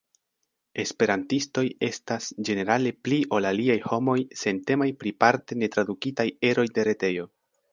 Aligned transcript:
Esperantistoj 0.83 1.63
estas 1.87 2.29
ĝenerale 2.49 2.93
pli 3.07 3.19
ol 3.39 3.49
aliaj 3.51 3.77
homoj 3.91 4.17
sentemaj 4.45 4.89
pri 5.03 5.15
parte 5.25 5.59
netradukitaj 5.65 6.27
eroj 6.51 6.67
de 6.79 6.89
retejo. 6.91 7.31